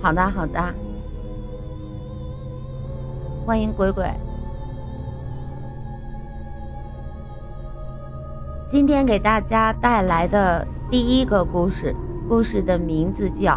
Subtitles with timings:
[0.00, 0.74] 好的，好的。
[3.44, 4.08] 欢迎鬼鬼。
[8.68, 11.94] 今天给大家带来的第一个故事，
[12.28, 13.54] 故事的名字叫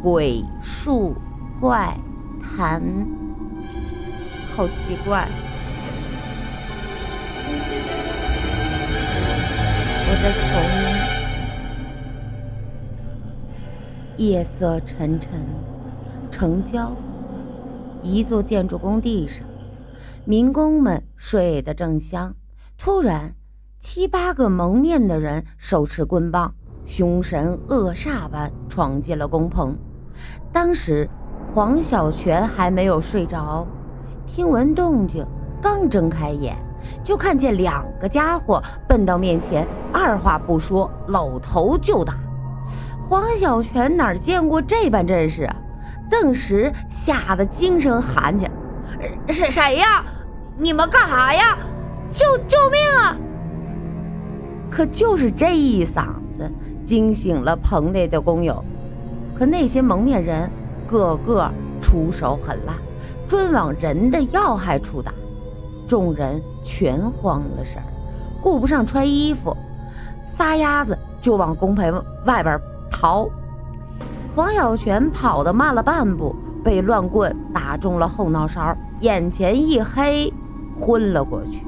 [0.02, 1.14] 《鬼术
[1.60, 1.98] 怪
[2.40, 2.80] 谈》，
[4.54, 5.26] 好奇怪。
[10.08, 10.95] 我在从
[14.16, 15.30] 夜色沉沉，
[16.30, 16.92] 城郊
[18.02, 19.46] 一座建筑工地上，
[20.24, 22.34] 民工们睡得正香，
[22.78, 23.34] 突然。
[23.78, 26.54] 七八个蒙面的人手持棍棒，
[26.86, 29.76] 凶神恶煞般闯进了工棚。
[30.50, 31.08] 当时
[31.54, 33.66] 黄小泉还没有睡着，
[34.26, 35.24] 听闻动静，
[35.62, 36.56] 刚睁开眼，
[37.04, 42.25] 就看见两个家伙奔到面前，二话不说，搂头就打。
[43.08, 45.56] 黄小泉哪见过这般阵势啊？
[46.10, 48.52] 顿时吓得惊声喊起来
[49.32, 50.04] ：“是谁呀？
[50.56, 51.56] 你们干啥呀？
[52.12, 53.16] 救救命啊！”
[54.68, 56.50] 可就是这一嗓子
[56.84, 58.62] 惊醒了棚内的工友，
[59.38, 60.50] 可那些蒙面人
[60.88, 61.48] 个个
[61.80, 62.74] 出手狠辣，
[63.28, 65.12] 专往人的要害处打，
[65.86, 67.86] 众人全慌了神儿，
[68.42, 69.56] 顾不上穿衣服，
[70.26, 72.58] 撒丫子就往工棚外边
[72.98, 73.28] 逃。
[74.34, 80.32] 黄小泉跑得慢了半步，被乱棍打中了后脑勺，眼前一黑，
[80.80, 81.66] 昏了过去。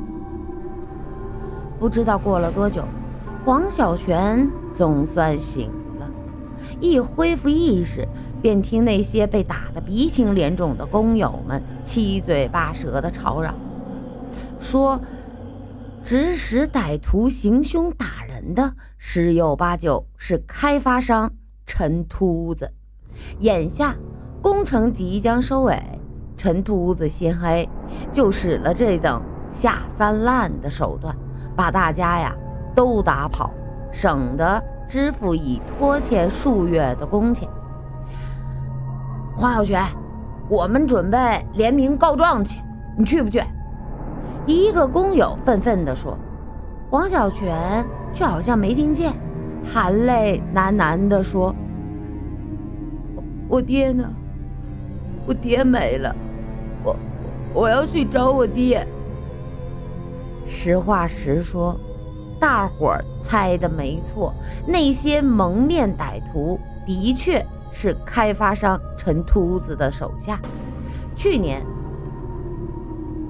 [1.79, 2.83] 不知道过了多久，
[3.45, 5.71] 黄小泉总算醒
[6.01, 6.09] 了。
[6.81, 8.09] 一恢复意识，
[8.41, 13.55] 便听那些被打得鼻青脸肿的工友们七嘴八舌的吵嚷，
[14.59, 14.99] 说
[16.03, 21.33] 指使歹徒行凶打人的十有八九是开发商
[21.67, 22.73] 陈秃子。
[23.41, 23.97] 眼下
[24.41, 25.77] 工程即将收尾，
[26.37, 27.69] 陈秃子心黑，
[28.13, 29.21] 就使了这等
[29.51, 31.15] 下三滥的手段。
[31.57, 32.33] 把大家呀
[32.77, 33.51] 都打跑，
[33.91, 37.49] 省得支付已拖欠数月的工钱。
[39.35, 39.85] 黄小泉，
[40.49, 42.61] 我们准备联名告状去，
[42.97, 43.43] 你去不去？
[44.47, 46.17] 一个工友愤愤地说。
[46.91, 47.85] 王小泉
[48.15, 49.13] 却好像没听见，
[49.63, 51.55] 含泪喃喃地说
[53.47, 54.09] ：“我爹呢？
[55.27, 56.15] 我爹没了，
[56.83, 56.97] 我
[57.53, 58.87] 我要去找我爹。”
[60.47, 61.79] 实话实说，
[62.41, 64.33] 大伙儿猜的没错，
[64.67, 70.41] 那些蒙面歹徒的确是开发商陈秃子的手下。
[71.15, 71.63] 去年，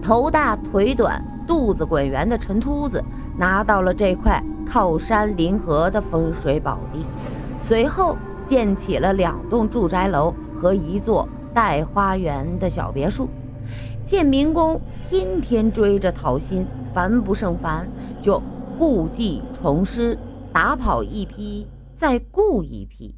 [0.00, 3.02] 头大腿短、肚子滚圆的陈秃子
[3.36, 7.04] 拿到了这块靠山临河的风水宝地，
[7.58, 13.28] 随后建起了两栋住宅楼和一座带花园的小别墅。
[14.04, 16.66] 建民工天天追着讨薪。
[16.90, 17.86] 烦不胜烦，
[18.20, 18.42] 就
[18.78, 20.18] 故技重施，
[20.52, 23.14] 打跑一批，再雇一批。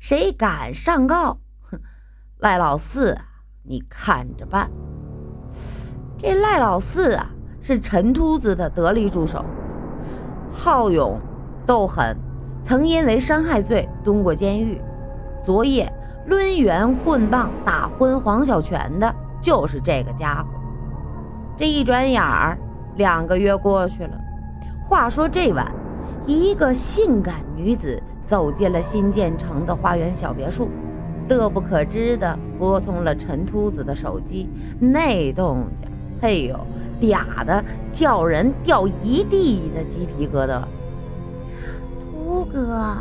[0.00, 1.38] 谁敢上告？
[1.70, 1.80] 哼，
[2.38, 3.16] 赖老四，
[3.62, 4.70] 你看着办。
[6.18, 7.30] 这赖老四啊，
[7.62, 9.42] 是陈秃子的得力助手，
[10.50, 11.18] 好勇
[11.64, 12.14] 斗狠，
[12.62, 14.78] 曾因为伤害罪蹲过监狱。
[15.40, 15.90] 昨夜
[16.26, 20.48] 抡圆棍棒打昏黄小泉的，就是这个家伙。
[21.56, 22.58] 这一转眼儿。
[22.96, 24.10] 两个月过去了，
[24.84, 25.66] 话说这晚，
[26.26, 30.68] 一个性感女子走进了新建成的花园小别墅，
[31.26, 34.46] 乐不可支地拨通了陈秃子的手机。
[34.78, 35.88] 那动静，
[36.22, 36.56] 嘿呦，
[37.00, 40.62] 嗲的叫人掉一地的鸡皮疙瘩。
[41.98, 42.94] 秃哥，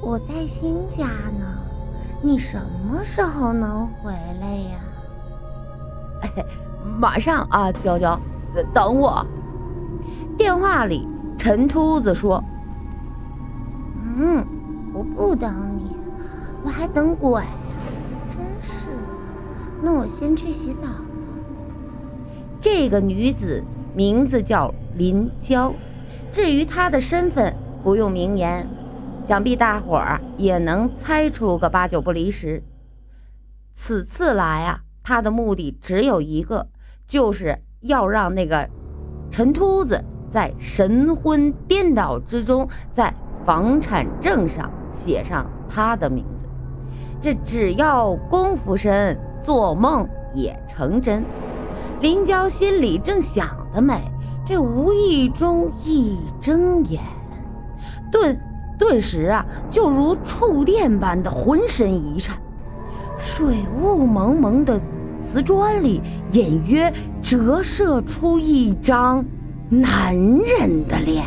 [0.00, 1.04] 我在新家
[1.38, 1.44] 呢，
[2.22, 2.58] 你什
[2.90, 4.10] 么时候能回
[4.40, 4.80] 来呀？
[6.22, 6.44] 哎，
[6.98, 8.18] 马上啊，娇娇。
[8.72, 9.26] 等我。
[10.38, 11.06] 电话里，
[11.36, 12.42] 陈秃子说
[14.16, 14.46] ：“嗯，
[14.94, 15.94] 我不等你，
[16.64, 17.48] 我还等鬼呀！
[18.26, 18.86] 真是，
[19.82, 21.04] 那我先去洗澡了。”
[22.62, 23.62] 这个女子
[23.92, 25.74] 名字叫林娇，
[26.30, 28.66] 至于她的身份，不用明言，
[29.20, 32.62] 想必大伙儿也能猜出个八九不离十。
[33.74, 36.68] 此次来啊，她的目的只有一个，
[37.06, 37.58] 就是。
[37.82, 38.70] 要让那个
[39.28, 40.00] 陈秃子
[40.30, 43.12] 在神魂颠倒之中，在
[43.44, 46.46] 房产证上写上她的名字。
[47.20, 51.24] 这只要功夫深，做梦也成真。
[52.02, 54.10] 林娇心里正想得美，
[54.44, 57.00] 这无意中一睁眼，
[58.10, 58.36] 顿
[58.76, 62.36] 顿时啊，就如触电般的浑身一颤。
[63.16, 64.80] 水雾蒙蒙的
[65.24, 66.02] 瓷砖里，
[66.32, 69.24] 隐约折射出一张
[69.68, 71.24] 男人的脸，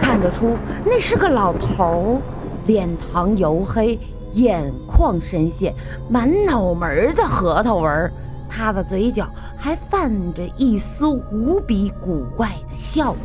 [0.00, 2.20] 看得出那是个老头儿，
[2.66, 4.00] 脸庞黝黑，
[4.32, 5.72] 眼眶深陷，
[6.10, 8.12] 满脑门的核桃纹儿。
[8.48, 13.18] 他的嘴角还泛着一丝无比古怪的笑意。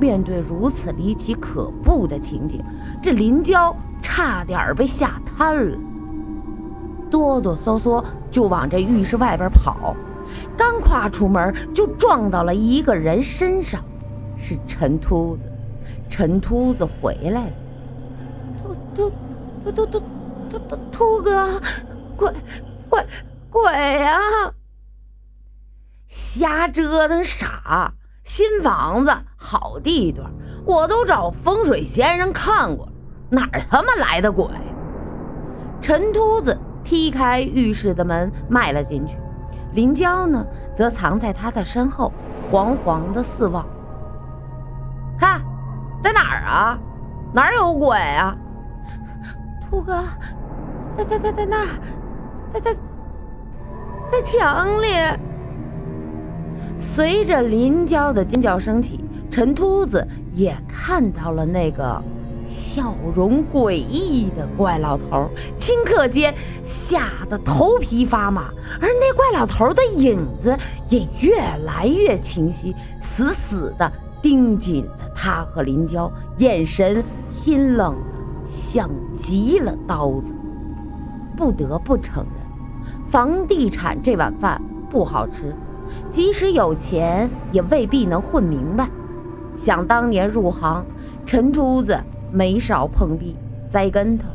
[0.00, 2.62] 面对如此离奇可怖的情景，
[3.00, 5.78] 这林娇差点被吓瘫了，
[7.10, 9.94] 哆哆嗦嗦就往这浴室外边跑。
[10.56, 13.82] 刚跨出门，就撞到了一个人身上，
[14.36, 15.50] 是陈秃子。
[16.08, 17.52] 陈秃子回来了，
[18.62, 19.12] 秃秃
[19.64, 20.02] 秃秃秃
[20.48, 21.60] 秃秃秃哥，
[22.16, 22.32] 鬼
[22.88, 23.04] 鬼
[23.54, 24.18] 鬼呀！
[26.08, 27.94] 瞎折腾傻。
[28.24, 30.28] 新房子好地段，
[30.66, 32.88] 我都找风水先生看过，
[33.30, 34.48] 哪儿他妈来的鬼？
[35.80, 39.18] 陈秃子踢开浴室的门，迈了进去。
[39.74, 42.12] 林娇呢，则藏在他的身后，
[42.50, 43.64] 惶惶的四望。
[45.16, 45.40] 看，
[46.02, 46.78] 在哪儿啊？
[47.32, 48.36] 哪儿有鬼啊？
[49.68, 50.02] 秃哥，
[50.96, 51.78] 在在在在那儿，
[52.52, 52.74] 在在
[54.10, 54.86] 在墙里。
[56.78, 62.02] 随着林娇的尖叫声起，陈秃子也看到了那个
[62.46, 65.28] 笑容诡异的怪老头，
[65.58, 70.56] 顷刻间吓得头皮发麻，而那怪老头的影子
[70.90, 73.90] 也越来越清晰，死死地
[74.20, 77.02] 盯紧了他和林娇，眼神
[77.46, 77.96] 阴冷
[78.46, 80.34] 像极了刀子。
[81.36, 82.43] 不得不承认，
[83.14, 85.54] 房地产这碗饭不好吃。
[86.10, 88.90] 即使有钱，也未必能混明白。
[89.54, 90.84] 想当年入行，
[91.24, 91.96] 陈秃子
[92.32, 93.36] 没少碰壁、
[93.70, 94.26] 栽跟头。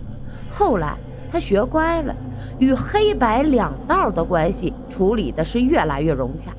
[0.50, 0.98] 后来
[1.30, 2.16] 他学乖了，
[2.58, 6.52] 与黑白两道的关系处理的是越来越融洽，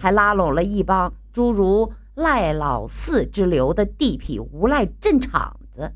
[0.00, 5.92] 还拉拢了一帮诸如赖老四之流的地痞无赖镇场子。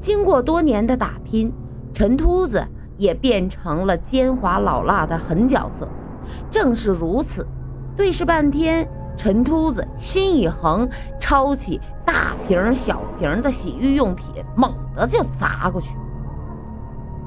[0.00, 1.52] 经过多年的打拼，
[1.92, 2.64] 陈秃子
[2.96, 5.88] 也变成了奸猾老辣的狠角色。
[6.50, 7.46] 正是如此。
[7.96, 10.88] 对视半天，陈秃子心一横，
[11.20, 15.96] 抄起大瓶小瓶的洗浴用品，猛地就砸过去。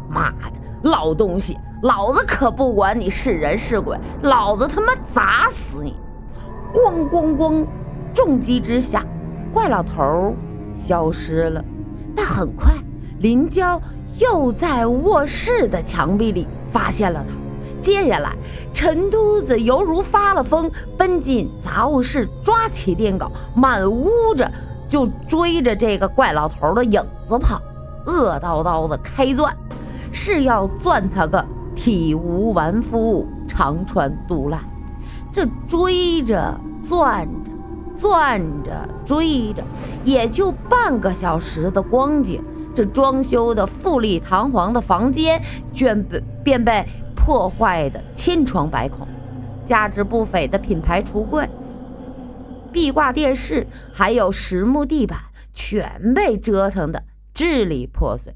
[0.09, 5.95] 妈的，老东西，老子可不管你是人是鬼，老子他妈砸死你！
[6.73, 7.65] 咣咣咣，
[8.13, 9.05] 重击之下，
[9.53, 10.35] 怪老头
[10.71, 11.63] 消失了。
[12.15, 12.73] 但很快，
[13.19, 13.81] 林娇
[14.19, 17.33] 又在卧室的墙壁里发现了他。
[17.79, 18.35] 接下来，
[18.73, 24.49] 陈秃子犹如发了疯，奔进杂物室，抓起电镐，满屋子
[24.89, 27.61] 就追着这个怪老头的影子跑，
[28.07, 29.55] 恶叨叨的开钻，
[30.11, 34.59] 是要钻他个体无完肤、肠穿肚烂。
[35.31, 37.51] 这追着、钻着、
[37.95, 38.71] 钻着、
[39.05, 39.63] 追着，
[40.03, 42.43] 也就半个小时的光景，
[42.77, 45.41] 这装修的富丽堂皇的房间，
[45.73, 46.85] 卷被便被。
[47.15, 49.05] 破坏的千疮百孔，
[49.65, 51.49] 价值不菲的品牌橱柜、
[52.71, 55.19] 壁挂电视，还有实木地板，
[55.53, 57.03] 全被折腾的
[57.33, 58.33] 支离破碎。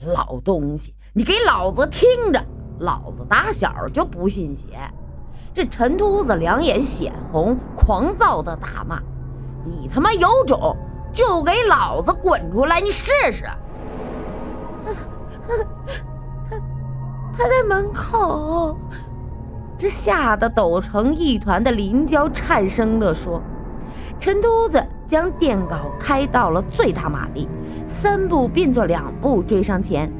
[0.00, 2.42] 老东西，你给老子听着！
[2.78, 4.68] 老子打小就不信邪。
[5.52, 9.02] 这陈秃子两眼血红，狂躁的大骂
[9.66, 10.74] ：“你他妈有种，
[11.12, 12.80] 就给老子滚出来！
[12.80, 13.44] 你试试！”
[14.84, 15.56] 他
[16.48, 16.56] 他
[17.36, 18.76] 他在门口，
[19.76, 23.40] 这吓得抖成一团的林娇颤声地说
[24.18, 27.48] ：“陈秃子将电镐开到了最大马力，
[27.86, 30.10] 三步并作两步追上前，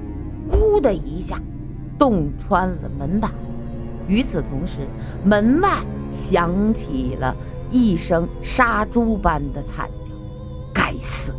[0.50, 1.40] 呼的一下，
[1.99, 3.30] 洞穿了门板。
[4.08, 4.87] 与此同时，
[5.25, 5.78] 门外
[6.11, 7.34] 响起了
[7.70, 10.12] 一声杀猪般的惨叫。
[11.02, 11.35] 死，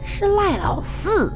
[0.00, 1.30] 是赖老四！”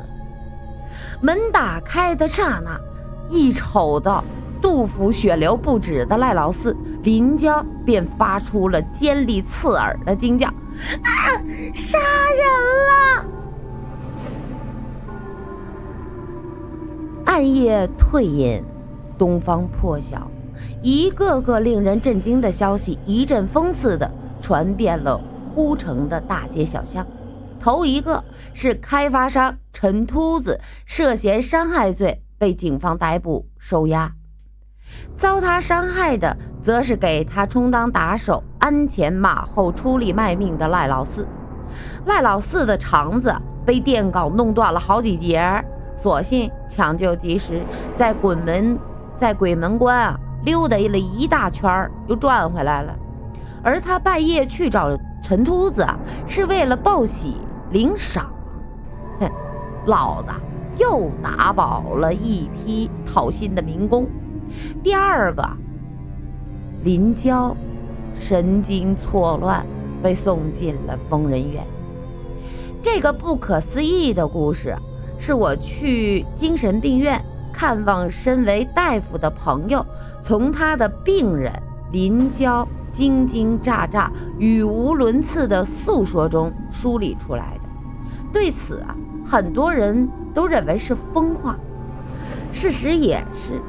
[1.21, 2.81] 门打开的刹那，
[3.29, 4.23] 一瞅到
[4.63, 10.47] 杜甫血流不止的赖老四，林娇便发出了尖利刺耳的惊叫
[11.03, 11.43] ：“啊，
[11.75, 12.47] 杀人
[12.87, 13.25] 了！”
[17.27, 18.63] 暗夜退隐，
[19.19, 20.31] 东方破晓，
[20.83, 25.21] 一个个令人震惊的消息一阵风似的传遍了
[25.59, 27.05] 呼城的大街小巷。
[27.59, 28.23] 头一个
[28.55, 34.13] 是开发商陈秃子涉嫌伤害罪被警方逮捕收押，
[35.17, 41.27] 遭他伤害的则是给他充当打手、鞍前马后出力卖命的赖老四。
[42.07, 43.35] 赖老四的肠子
[43.67, 45.43] 被电镐弄断了好几节，
[45.97, 47.65] 所幸抢救及时，
[47.97, 48.79] 在鬼门
[49.17, 52.95] 在鬼门关啊溜达了一大圈又转回来了。
[53.61, 55.87] 而他半夜去找陈秃子，
[56.27, 57.37] 是为了报喜
[57.71, 58.31] 领赏。
[59.21, 59.31] 哼，
[59.87, 60.29] 老子
[60.79, 64.07] 又打饱了一批讨薪的民工。
[64.83, 65.47] 第二个，
[66.83, 67.55] 林娇
[68.15, 69.67] 神经错乱，
[70.03, 71.63] 被送进了疯人院。
[72.81, 74.75] 这个不可思议的故事，
[75.19, 77.23] 是我去精神病院
[77.53, 79.85] 看望身为大夫的朋友，
[80.23, 81.53] 从他的病人
[81.91, 87.69] 林娇惊惊乍乍、语无伦次的诉说中梳理出来的。
[88.33, 91.59] 对此啊，很多人都认为是疯话，
[92.53, 93.61] 事实也是，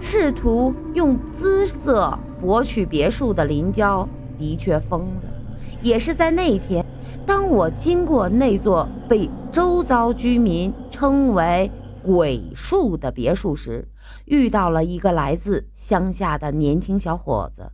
[0.00, 5.22] 试图用姿色博取别墅的林娇的确疯了。
[5.82, 6.84] 也是在那天。
[7.24, 11.70] 当我经过那座被周遭居民称为
[12.02, 13.86] “鬼树”的别墅时，
[14.24, 17.70] 遇到了一个来自乡下的年轻小伙子。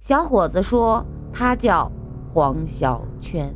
[0.00, 1.92] 小伙子说他叫
[2.32, 3.54] 黄小圈，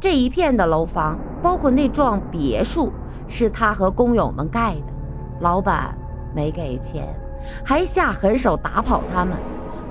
[0.00, 2.92] 这一片的楼房，包括那幢别墅，
[3.28, 4.92] 是他和工友们盖的。
[5.38, 5.96] 老板
[6.34, 7.06] 没给钱，
[7.64, 9.36] 还下狠手打跑他们。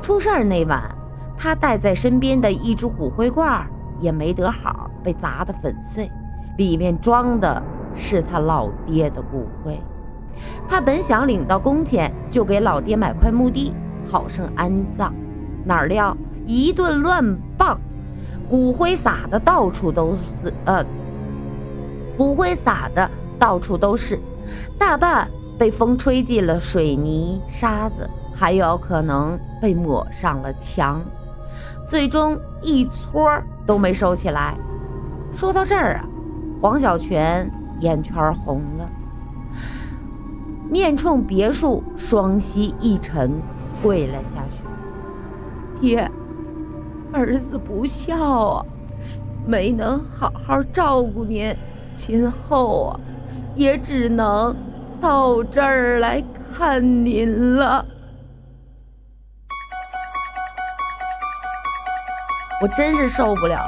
[0.01, 0.93] 出事儿那晚，
[1.37, 3.65] 他带在身边的一只骨灰罐。
[3.99, 6.11] 也没得好，被砸得粉碎，
[6.57, 7.63] 里面装的
[7.95, 9.81] 是他老爹的骨灰。
[10.67, 13.73] 他本想领到工钱就给老爹买块墓地，
[14.05, 15.11] 好生安葬，
[15.67, 17.77] 哪料一顿乱棒，
[18.49, 20.83] 骨灰撒的到处都是，呃，
[22.17, 24.17] 骨灰撒的到处都是，
[24.79, 31.01] 大半被风吹进了水泥沙子，还有可能被抹上了墙。
[31.85, 33.29] 最终一撮
[33.65, 34.55] 都没收起来。
[35.33, 36.05] 说到这儿啊，
[36.61, 38.89] 黄小泉眼圈红了，
[40.69, 43.33] 面冲别墅，双膝一沉，
[43.83, 44.63] 跪了下去。
[45.79, 46.09] 爹，
[47.13, 48.65] 儿子不孝啊，
[49.45, 51.55] 没能好好照顾您，
[51.93, 52.99] 今后啊，
[53.55, 54.55] 也只能
[54.99, 56.23] 到这儿来
[56.55, 57.85] 看您了。
[62.61, 63.67] 我真是受不了。